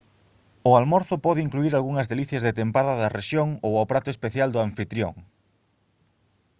o 0.69 0.71
almorzo 0.79 1.15
pode 1.25 1.43
incluír 1.45 1.73
algunhas 1.75 2.09
delicias 2.11 2.43
de 2.43 2.55
tempada 2.61 2.93
da 3.01 3.13
rexión 3.17 3.49
ou 3.65 3.73
o 3.75 3.87
prato 3.91 4.09
especial 4.15 4.49
do 4.51 4.63
anfitrión 4.67 5.13